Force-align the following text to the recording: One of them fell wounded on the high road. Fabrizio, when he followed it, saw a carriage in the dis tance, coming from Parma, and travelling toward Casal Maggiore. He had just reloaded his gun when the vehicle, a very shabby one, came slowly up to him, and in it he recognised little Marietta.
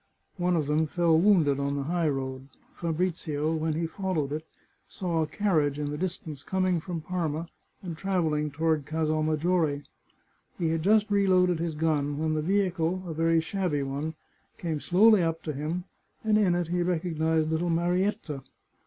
One 0.37 0.55
of 0.55 0.65
them 0.65 0.87
fell 0.87 1.19
wounded 1.19 1.59
on 1.59 1.75
the 1.75 1.83
high 1.83 2.09
road. 2.09 2.47
Fabrizio, 2.73 3.53
when 3.53 3.73
he 3.75 3.85
followed 3.85 4.31
it, 4.31 4.43
saw 4.87 5.21
a 5.21 5.27
carriage 5.27 5.77
in 5.77 5.91
the 5.91 5.95
dis 5.99 6.17
tance, 6.17 6.41
coming 6.41 6.79
from 6.79 7.01
Parma, 7.01 7.49
and 7.83 7.95
travelling 7.95 8.49
toward 8.49 8.87
Casal 8.87 9.21
Maggiore. 9.21 9.83
He 10.57 10.69
had 10.69 10.81
just 10.81 11.11
reloaded 11.11 11.59
his 11.59 11.75
gun 11.75 12.17
when 12.17 12.33
the 12.33 12.41
vehicle, 12.41 13.03
a 13.05 13.13
very 13.13 13.39
shabby 13.41 13.83
one, 13.83 14.15
came 14.57 14.79
slowly 14.79 15.21
up 15.21 15.43
to 15.43 15.53
him, 15.53 15.83
and 16.23 16.35
in 16.35 16.55
it 16.55 16.69
he 16.69 16.81
recognised 16.81 17.51
little 17.51 17.69
Marietta. 17.69 18.41